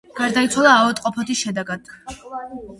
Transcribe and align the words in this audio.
გარდაიცვალა 0.19 0.71
ავადმყოფობის 0.79 1.45
შედეგად. 1.45 1.95